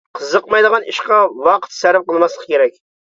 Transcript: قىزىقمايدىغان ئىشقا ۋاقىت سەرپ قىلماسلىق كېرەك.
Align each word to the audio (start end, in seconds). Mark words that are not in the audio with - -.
قىزىقمايدىغان 0.19 0.87
ئىشقا 0.93 1.19
ۋاقىت 1.49 1.77
سەرپ 1.81 2.09
قىلماسلىق 2.11 2.49
كېرەك. 2.55 2.75